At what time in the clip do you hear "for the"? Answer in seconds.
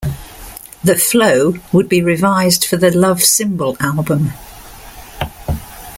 2.65-2.89